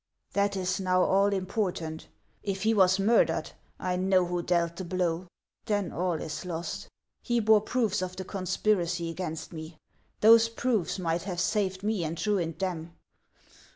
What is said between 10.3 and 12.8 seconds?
proofs might have saved me and ruined